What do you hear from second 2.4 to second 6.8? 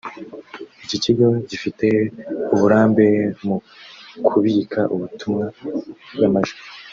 uburambe mu kubika ubutumwa bw’amajwi